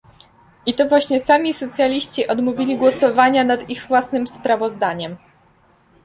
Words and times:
I 0.65 0.73
to 0.73 0.87
właśnie 0.89 1.19
sami 1.19 1.53
socjaliści 1.53 2.27
odmówili 2.27 2.77
głosowania 2.77 3.43
nad 3.43 3.69
ich 3.69 3.81
własnym 3.87 4.27
sprawozdaniem 4.27 5.17